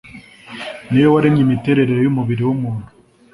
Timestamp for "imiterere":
1.43-1.93